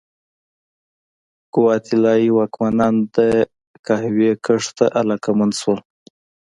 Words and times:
ګواتیلايي 1.53 2.29
واکمنان 2.37 2.95
د 3.15 3.17
قهوې 3.85 4.31
کښت 4.45 4.69
ته 4.77 4.85
علاقمند 4.99 5.53
شول. 5.61 5.79